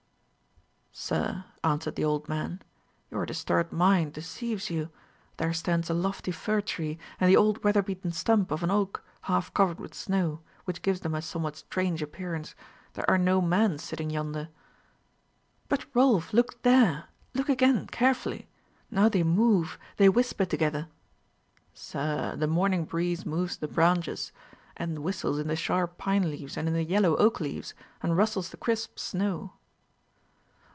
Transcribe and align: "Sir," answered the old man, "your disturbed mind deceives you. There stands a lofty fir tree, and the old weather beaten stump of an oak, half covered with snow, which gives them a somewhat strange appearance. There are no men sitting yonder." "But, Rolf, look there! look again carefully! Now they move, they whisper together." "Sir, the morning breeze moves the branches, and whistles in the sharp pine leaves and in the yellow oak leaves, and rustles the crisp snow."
"Sir," 0.93 1.45
answered 1.63 1.95
the 1.95 2.03
old 2.05 2.27
man, 2.29 2.61
"your 3.09 3.25
disturbed 3.25 3.71
mind 3.73 4.11
deceives 4.13 4.69
you. 4.69 4.89
There 5.37 5.51
stands 5.53 5.89
a 5.89 5.93
lofty 5.93 6.31
fir 6.31 6.59
tree, 6.61 6.99
and 7.19 7.29
the 7.29 7.35
old 7.37 7.63
weather 7.63 7.81
beaten 7.81 8.11
stump 8.11 8.51
of 8.51 8.61
an 8.61 8.69
oak, 8.71 9.03
half 9.21 9.53
covered 9.53 9.79
with 9.79 9.93
snow, 9.93 10.41
which 10.65 10.81
gives 10.81 10.99
them 10.99 11.15
a 11.15 11.21
somewhat 11.21 11.55
strange 11.55 12.01
appearance. 12.01 12.55
There 12.93 13.09
are 13.09 13.17
no 13.17 13.41
men 13.41 13.77
sitting 13.79 14.09
yonder." 14.09 14.49
"But, 15.69 15.85
Rolf, 15.95 16.33
look 16.33 16.61
there! 16.61 17.05
look 17.33 17.47
again 17.49 17.87
carefully! 17.87 18.47
Now 18.91 19.07
they 19.09 19.23
move, 19.23 19.79
they 19.97 20.07
whisper 20.09 20.45
together." 20.45 20.87
"Sir, 21.73 22.35
the 22.35 22.47
morning 22.47 22.83
breeze 22.85 23.25
moves 23.25 23.57
the 23.57 23.67
branches, 23.69 24.31
and 24.77 24.99
whistles 24.99 25.39
in 25.39 25.47
the 25.47 25.55
sharp 25.55 25.97
pine 25.97 26.29
leaves 26.29 26.57
and 26.57 26.67
in 26.67 26.73
the 26.73 26.83
yellow 26.83 27.15
oak 27.15 27.39
leaves, 27.39 27.73
and 28.03 28.17
rustles 28.17 28.49
the 28.49 28.57
crisp 28.57 28.99
snow." 28.99 29.53